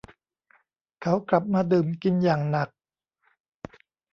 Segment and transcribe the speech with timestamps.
[1.01, 2.69] เขากลับมาดื่มกินอย่างหนัก